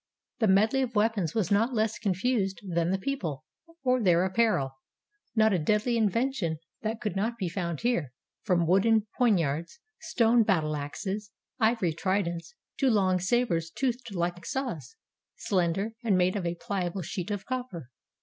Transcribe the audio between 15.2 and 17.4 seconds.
slender, and made of a pliable sheet